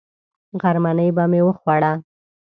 غرمنۍ 0.61 1.09
به 1.15 1.23
مې 1.31 1.41
وخوړه. 1.47 1.91